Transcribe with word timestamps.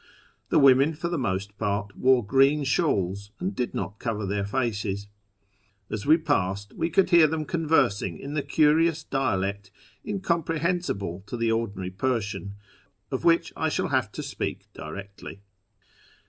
The 0.49 0.57
women 0.57 0.95
for 0.95 1.09
the 1.09 1.17
most 1.19 1.59
part 1.59 1.95
wore 1.95 2.25
green 2.25 2.63
shawls 2.63 3.29
and 3.39 3.55
did 3.55 3.75
not 3.75 3.99
cover 3.99 4.25
their 4.25 4.43
faces. 4.47 5.07
As 5.91 6.07
we 6.07 6.17
passed 6.17 6.73
we 6.73 6.89
could 6.89 7.11
hear 7.11 7.27
them 7.27 7.45
convers 7.45 8.01
ing 8.01 8.17
in 8.17 8.33
the 8.33 8.41
curious 8.41 9.03
dialect, 9.03 9.69
incomprehensible 10.03 11.21
to 11.27 11.37
tlie 11.37 11.55
ordinary 11.55 11.91
Persian, 11.91 12.55
of 13.11 13.23
which 13.23 13.53
I 13.55 13.69
shall 13.69 13.89
have 13.89 14.11
to 14.13 14.23
speak 14.23 14.73
directly. 14.73 15.41